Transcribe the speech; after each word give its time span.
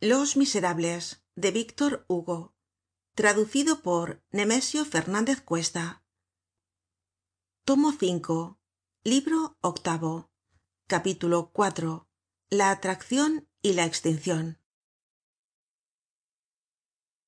los 0.00 0.38
miserables 0.38 1.22
de 1.36 1.50
víctor 1.50 2.06
hugo. 2.08 2.54
Traducido 3.14 3.82
por 3.82 4.22
nemesio 4.30 4.86
fernandez 4.86 5.42
cuesta. 5.42 6.02
Tomo 7.66 7.92
v 7.92 8.56
libro 9.04 9.58
octavo. 9.60 10.30
Capítulo 10.86 11.52
iv 11.54 12.06
la 12.48 12.70
atraccion 12.70 13.46
y 13.60 13.74
la 13.74 13.84
extincion 13.84 14.58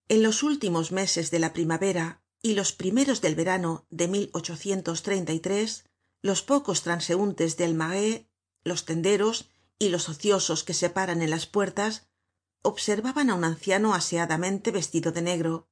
en 0.09 0.23
los 0.23 0.43
últimos 0.43 0.93
meses 0.93 1.30
de 1.30 1.39
la 1.39 1.52
primavera 1.52 2.25
y 2.43 2.54
los 2.54 2.73
primeros 2.73 3.20
del 3.20 3.34
verano 3.34 3.86
de 3.91 4.09
los 6.23 6.43
pocos 6.43 6.82
transeuntes 6.82 7.57
del 7.57 7.75
marais 7.75 8.27
los 8.64 8.84
tenderos 8.84 9.50
y 9.79 9.91
los 9.91 10.09
ociosos 10.09 10.64
que 10.64 10.75
se 10.75 10.91
paran 10.91 11.23
en 11.23 11.30
las 11.30 11.46
puertas 11.46 12.09
observaban 12.62 13.30
á 13.30 13.34
un 13.34 13.44
anciano 13.44 13.94
aseadamente 13.94 14.71
vestido 14.71 15.11
de 15.12 15.22
negro 15.22 15.68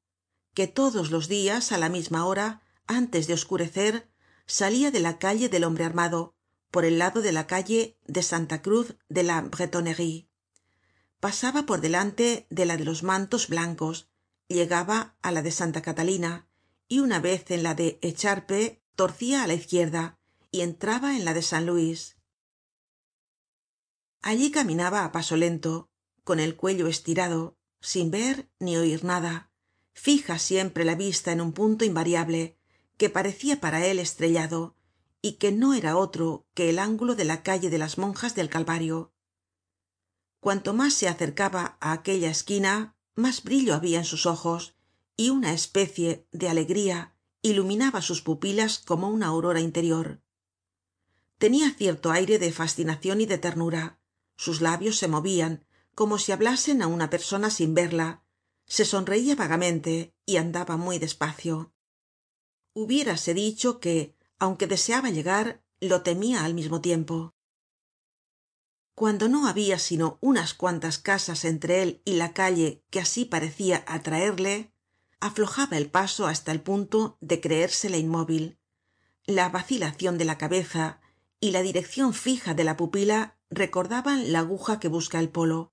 que 0.55 0.67
todos 0.67 1.11
los 1.11 1.29
dias 1.29 1.73
á 1.73 1.79
la 1.79 1.89
misma 1.89 2.27
hora 2.27 2.63
antes 2.87 3.27
de 3.27 3.35
oscurecer 3.35 4.11
salia 4.47 4.91
de 4.91 5.01
la 5.01 5.19
calle 5.19 5.49
del 5.49 5.65
hombre 5.65 5.85
armado 5.85 6.35
por 6.71 6.85
el 6.85 6.99
lado 6.99 7.23
de 7.23 7.33
la 7.33 7.47
calle 7.47 7.99
de 8.07 8.23
santa 8.23 8.63
cruz 8.63 8.97
de 9.09 9.23
la 9.23 9.41
bretonnerie. 9.41 10.29
Pasaba 11.21 11.67
por 11.67 11.81
delante 11.81 12.47
de 12.51 12.65
la 12.65 12.77
de 12.77 12.85
los 12.85 13.03
mantos 13.03 13.49
blancos 13.49 14.09
llegaba 14.49 15.17
á 15.23 15.31
la 15.31 15.43
de 15.43 15.53
santa 15.53 15.83
catalina 15.83 16.49
y 16.89 16.99
una 16.99 17.21
vez 17.21 17.51
en 17.51 17.63
la 17.63 17.75
de 17.75 17.99
echarpe 18.03 18.83
torcia 18.97 19.45
á 19.45 19.47
la 19.47 19.55
izquierda 19.55 20.19
y 20.51 20.63
entraba 20.63 21.17
en 21.17 21.25
la 21.25 21.35
de 21.35 21.43
san 21.43 21.67
luis. 21.67 22.17
Allí 24.23 24.51
caminaba 24.51 25.05
á 25.05 25.13
paso 25.13 25.37
lento 25.37 25.90
con 26.25 26.41
el 26.41 26.57
cuello 26.57 26.87
estirado 26.87 27.57
sin 27.81 28.11
ver 28.11 28.49
ni 28.59 28.77
oir 28.77 29.05
nada. 29.05 29.51
Fija 29.93 30.39
siempre 30.39 30.85
la 30.85 30.95
vista 30.95 31.33
en 31.33 31.41
un 31.41 31.53
punto 31.53 31.85
invariable 31.85 32.59
que 32.97 33.11
parecia 33.11 33.61
para 33.61 33.87
él 33.87 33.99
estrellado 33.99 34.77
y 35.23 35.33
que 35.33 35.53
no 35.53 35.75
era 35.75 35.97
otro 35.97 36.47
que 36.55 36.71
el 36.71 36.79
ángulo 36.79 37.15
de 37.15 37.25
la 37.25 37.43
calle 37.43 37.71
de 37.71 37.79
las 37.79 37.99
monjas 37.99 38.35
del 38.35 38.49
calvario. 38.49 39.13
Cuanto 40.41 40.73
mas 40.73 40.95
se 40.95 41.09
acercaba 41.09 41.77
á 41.81 41.93
aquella 41.93 42.31
esquina 42.31 42.97
mas 43.15 43.43
brillo 43.43 43.75
habia 43.75 43.99
en 43.99 44.05
sus 44.05 44.25
ojos 44.27 44.75
y 45.17 45.31
una 45.31 45.53
especie 45.53 46.27
de 46.33 46.49
alegría 46.49 47.15
iluminaba 47.43 48.01
sus 48.01 48.23
pupilas 48.23 48.79
como 48.79 49.09
una 49.09 49.27
aurora 49.27 49.61
interior. 49.61 50.23
Tenia 51.39 51.71
cierto 51.71 52.11
aire 52.11 52.39
de 52.39 52.53
fascinacion 52.53 53.21
y 53.21 53.27
de 53.27 53.39
ternura. 53.39 53.99
Sus 54.37 54.61
labios 54.61 54.97
se 54.97 55.09
movian 55.09 55.67
como 55.95 56.19
si 56.19 56.33
hablasen 56.33 56.83
á 56.83 56.87
una 56.87 57.11
persona 57.11 57.51
sin 57.51 57.75
verla. 57.75 58.23
Se 58.67 58.85
sonreia 58.85 59.35
vagamente 59.35 60.15
y 60.27 60.37
andaba 60.37 60.77
muy 60.77 60.99
despacio. 60.99 61.73
Hubiérase 62.73 63.35
dicho 63.35 63.81
que 63.81 64.17
aunque 64.39 64.67
deseaba 64.67 65.11
llegar 65.11 65.63
lo 65.81 66.03
temia 66.03 66.45
al 66.45 66.55
mismo 66.55 66.81
tiempo. 66.81 67.35
Cuando 68.95 69.29
no 69.29 69.47
habia 69.47 69.79
sino 69.79 70.19
unas 70.21 70.55
cuantas 70.55 70.99
casas 70.99 71.45
entre 71.45 71.83
él 71.83 72.03
y 72.05 72.15
la 72.15 72.33
calle 72.33 72.85
que 72.91 73.01
así 73.01 73.25
parecia 73.25 73.85
atraerle 73.87 74.73
aflojaba 75.21 75.77
el 75.77 75.91
paso 75.91 76.27
hasta 76.27 76.53
el 76.53 76.63
punto 76.63 77.19
de 77.21 77.41
creérsele 77.41 77.99
inmóvil. 77.99 78.59
La 79.25 79.49
vacilacion 79.49 80.17
de 80.17 80.25
la 80.25 80.39
cabeza 80.39 81.01
y 81.41 81.51
la 81.51 81.63
direccion 81.63 82.15
fija 82.15 82.55
de 82.55 82.65
la 82.65 82.77
pupila 82.77 83.39
recordaban 83.51 84.33
la 84.33 84.41
aguja 84.41 84.81
que 84.81 84.89
busca 84.89 85.19
el 85.19 85.29
polo 85.29 85.73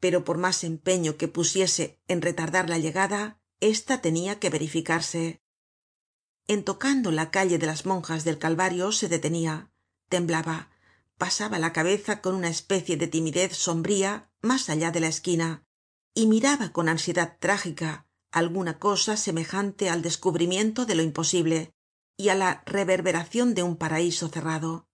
pero 0.00 0.24
por 0.24 0.38
mas 0.38 0.64
empeño 0.64 1.16
que 1.16 1.28
pusiese 1.28 2.00
en 2.08 2.22
retardar 2.22 2.68
la 2.68 2.78
llegada 2.78 3.40
ésta 3.60 4.00
tenia 4.00 4.38
que 4.38 4.50
verificarse. 4.50 5.42
En 6.46 6.64
tocando 6.64 7.10
la 7.10 7.30
calle 7.30 7.58
de 7.58 7.66
las 7.66 7.84
monjas 7.84 8.24
del 8.24 8.38
calvario 8.38 8.92
se 8.92 9.08
detenia 9.08 9.70
temblaba 10.08 10.70
pasaba 11.18 11.58
la 11.58 11.72
cabeza 11.72 12.22
con 12.22 12.34
una 12.34 12.48
especie 12.48 12.96
de 12.96 13.08
timidez 13.08 13.56
sombría 13.56 14.30
mas 14.40 14.70
allá 14.70 14.90
de 14.90 15.00
la 15.00 15.08
esquina 15.08 15.64
y 16.14 16.26
miraba 16.26 16.72
con 16.72 16.88
ansiedad 16.88 17.36
trágica 17.38 18.06
alguna 18.30 18.78
cosa 18.78 19.16
semejante 19.16 19.90
al 19.90 20.02
descubrimiento 20.02 20.86
de 20.86 20.94
lo 20.94 21.02
imposible 21.02 21.74
y 22.16 22.30
á 22.30 22.34
la 22.34 22.62
reverberacion 22.66 23.54
de 23.54 23.62
un 23.62 23.76
paraiso 23.76 24.28
cerrado. 24.28 24.88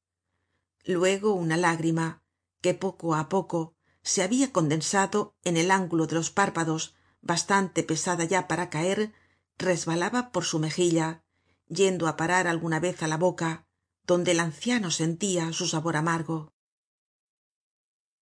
Luego 0.85 1.35
una 1.35 1.57
lágrima 1.57 2.23
que 2.61 2.75
poco 2.75 3.15
á 3.15 3.29
poco 3.29 3.75
se 4.05 4.23
habia 4.23 4.53
condensado 4.53 5.35
en 5.43 5.57
el 5.57 5.71
ángulo 5.71 6.07
de 6.07 6.15
los 6.15 6.31
párpados 6.31 6.95
bastante 7.23 7.83
pesada 7.83 8.25
ya 8.25 8.47
para 8.47 8.71
caer 8.71 9.15
resbalaba 9.57 10.31
por 10.31 10.45
su 10.45 10.59
mejilla 10.59 11.25
yendo 11.67 12.07
á 12.07 12.17
parar 12.21 12.47
alguna 12.47 12.79
vez 12.79 13.03
á 13.03 13.09
la 13.09 13.17
boca 13.17 13.67
donde 14.07 14.33
el 14.33 14.41
anciano 14.41 14.91
sentia 14.91 15.53
su 15.55 15.67
sabor 15.67 15.97
amargo. 15.97 16.53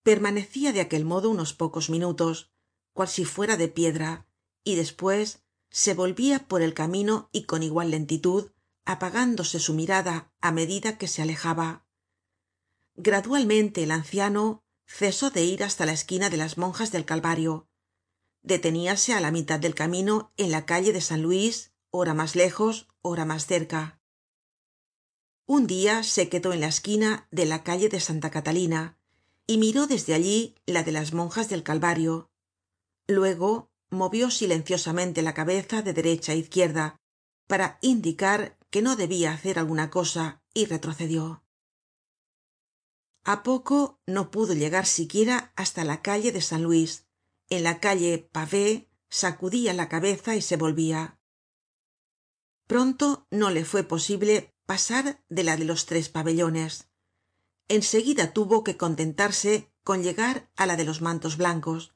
Permanecia 0.05 0.73
de 0.73 0.81
aquel 0.81 1.05
modo 1.05 1.29
unos 1.31 1.53
pocos 1.53 1.91
minutos 1.91 2.53
cual 2.95 3.09
si 3.09 3.25
fuera 3.25 3.57
de 3.57 3.69
piedra 3.69 4.29
y 4.63 4.77
despues 4.77 5.43
se 5.71 5.95
volvia 5.95 6.47
por 6.47 6.63
el 6.63 6.75
camino 6.75 7.29
y 7.33 7.45
con 7.45 7.65
igual 7.65 7.91
lentitud 7.91 8.53
apagándose 8.85 9.59
su 9.59 9.75
mirada 9.75 10.33
á 10.41 10.53
medida 10.53 10.97
que 10.99 11.09
se 11.09 11.23
alejaba. 11.23 11.87
Gradualmente 12.95 13.83
el 13.83 13.91
anciano 13.91 14.62
cesó 14.87 15.31
de 15.31 15.45
ir 15.45 15.65
hasta 15.65 15.87
la 15.87 15.93
esquina 15.93 16.31
de 16.31 16.37
las 16.37 16.59
monjas 16.59 16.93
del 16.93 17.05
calvario. 17.05 17.69
Deteníase 18.43 19.15
á 19.15 19.21
la 19.21 19.31
mitad 19.31 19.61
del 19.61 19.75
camino 19.75 20.33
en 20.37 20.51
la 20.51 20.67
calle 20.67 20.93
de 20.93 21.01
san 21.01 21.23
luis 21.23 21.73
ora 21.91 22.15
mas 22.15 22.35
lejos 22.35 22.89
ora 23.01 23.25
mas 23.25 23.47
cerca. 23.47 24.01
Un 25.47 25.67
dia 25.67 26.03
se 26.03 26.29
quedó 26.29 26.53
en 26.53 26.61
la 26.61 26.69
esquina 26.69 27.29
de 27.31 27.47
la 27.47 27.63
calle 27.63 27.89
de 27.89 28.01
santa 28.01 28.31
catalina 28.31 28.99
y 29.47 29.59
miró 29.59 29.87
desde 29.87 30.15
allí 30.15 30.55
la 30.67 30.83
de 30.83 30.93
las 30.93 31.13
monjas 31.13 31.49
del 31.49 31.63
calvario. 31.63 32.31
Luego 33.07 33.71
movió 33.91 34.31
silenciosamente 34.31 35.23
la 35.23 35.35
cabeza 35.35 35.83
de 35.83 35.93
derecha 35.93 36.33
á 36.33 36.35
izquierda 36.35 36.97
para 37.47 37.79
indicar 37.83 38.57
que 38.71 38.83
no 38.83 38.97
debia 38.97 39.33
hacer 39.33 39.59
alguna 39.59 39.91
cosa 39.91 40.43
y 40.55 40.67
retrocedió 40.67 41.43
a 43.25 43.43
poco 43.43 44.01
no 44.07 44.31
pudo 44.31 44.55
llegar 44.55 44.87
siquiera 44.87 45.53
hasta 45.57 45.85
la 45.85 46.03
calle 46.03 46.33
de 46.33 46.41
san 46.41 46.63
luis. 46.63 47.07
En 47.49 47.63
la 47.65 47.81
calle 47.81 48.19
pavée 48.19 48.89
sacudia 49.09 49.73
la 49.75 49.89
cabeza 49.89 50.35
y 50.37 50.43
se 50.43 50.57
volvia 50.57 51.19
pronto 52.73 53.27
no 53.31 53.51
le 53.51 53.67
fue 53.67 53.85
posible 53.85 54.55
pasar 54.65 55.23
de 55.29 55.45
la 55.45 55.59
de 55.59 55.67
los 55.67 55.85
tres 55.85 56.09
pabellones. 56.09 56.89
En 57.69 57.83
seguida 57.83 58.33
tuvo 58.33 58.65
que 58.65 58.79
contentarse 58.79 59.71
con 59.85 60.03
llegar 60.03 60.51
á 60.57 60.65
la 60.65 60.77
de 60.77 60.85
los 60.85 61.03
mantos 61.03 61.37
blancos. 61.37 61.93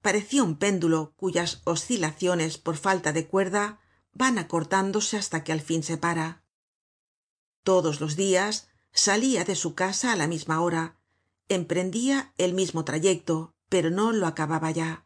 Parecia 0.00 0.42
un 0.42 0.56
péndulo 0.56 1.12
cuyas 1.16 1.60
oscilaciones 1.64 2.56
por 2.56 2.78
falta 2.78 3.12
de 3.12 3.26
cuerda 3.26 3.80
van 4.14 4.38
acortándose 4.38 5.18
hasta 5.18 5.44
que 5.44 5.52
al 5.52 5.60
fin 5.60 5.82
se 5.82 5.98
para. 5.98 6.42
Todos 7.62 8.00
los 8.00 8.16
dias 8.16 8.70
salia 8.92 9.44
de 9.44 9.56
su 9.56 9.74
casa 9.74 10.12
á 10.12 10.16
la 10.16 10.26
misma 10.26 10.60
hora. 10.60 10.96
Emprendia 11.48 12.32
el 12.38 12.52
mismo 12.54 12.84
trayecto 12.84 13.54
pero 13.68 13.90
no 13.90 14.12
lo 14.12 14.26
acababa 14.26 14.70
ya. 14.70 15.04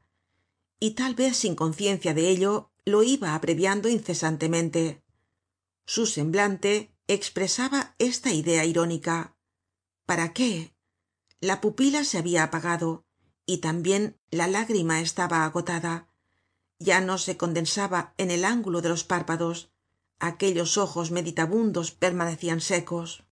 Y 0.78 0.92
tal 0.92 1.14
vez 1.14 1.36
sin 1.36 1.54
conciencia 1.54 2.14
de 2.14 2.28
ello 2.28 2.70
lo 2.84 3.02
iba 3.02 3.34
abreviando 3.34 3.88
incesantemente. 3.88 5.02
Su 5.84 6.06
semblante 6.06 6.94
expresaba 7.06 7.94
esta 7.98 8.32
idea 8.32 8.64
irónica. 8.64 9.36
Para 10.06 10.32
qué 10.32 10.74
la 11.40 11.60
pupila 11.60 12.04
se 12.04 12.18
habia 12.18 12.44
apagado 12.44 13.04
y 13.46 13.58
tambien 13.58 14.18
la 14.30 14.46
lágrima 14.46 15.00
estaba 15.00 15.44
agotada. 15.44 16.08
Ya 16.78 17.00
no 17.00 17.18
se 17.18 17.36
condensaba 17.36 18.14
en 18.16 18.30
el 18.30 18.44
ángulo 18.44 18.80
de 18.80 18.88
los 18.88 19.04
párpados. 19.04 19.70
Aquellos 20.18 20.78
ojos 20.78 21.10
meditabundos 21.10 21.90
permanecian 21.90 22.60
secos 22.60 23.24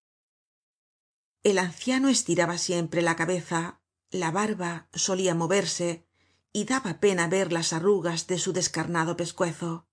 el 1.44 1.57
anciano 1.59 2.09
estiraba 2.09 2.57
siempre 2.57 3.01
la 3.01 3.15
cabeza 3.15 3.81
la 4.12 4.31
barba 4.31 4.89
solia 4.94 5.36
moverse 5.36 6.06
y 6.51 6.65
daba 6.65 7.00
pena 7.00 7.27
ver 7.27 7.53
las 7.53 7.74
arrugas 7.74 8.27
de 8.27 8.39
su 8.39 8.53
descarnado 8.53 9.15
pescuezo. 9.15 9.88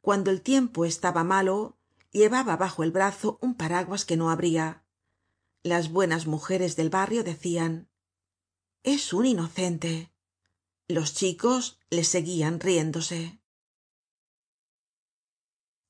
Cuando 0.00 0.30
el 0.30 0.42
tiempo 0.42 0.84
estaba 0.84 1.22
malo 1.22 1.78
llevaba 2.10 2.56
bajo 2.56 2.82
el 2.82 2.90
brazo 2.90 3.38
un 3.40 3.54
paraguas 3.54 4.04
que 4.04 4.16
no 4.16 4.30
abria 4.30 4.84
las 5.62 5.90
buenas 5.90 6.26
mujeres 6.26 6.76
del 6.76 6.90
barrio 6.90 7.24
decian 7.24 7.88
es 8.82 9.12
un 9.12 9.26
inocente 9.26 10.12
los 10.88 11.14
chicos 11.14 11.80
le 11.90 12.04
seguian 12.04 12.60
riéndose. 12.60 13.40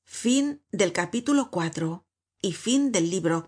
Fin 0.03 0.63
del 0.71 0.93
capítulo 0.93 1.51
y 2.41 2.53
fin 2.53 2.91
del 2.91 3.11
libro 3.11 3.47